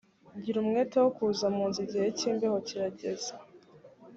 gira 0.43 0.57
umwete 0.63 0.95
wo 1.03 1.09
kuza 1.17 1.45
munzu 1.55 1.79
igihe 1.85 2.07
cy 2.17 2.23
imbeho 2.29 2.57
kirageze 2.67 3.31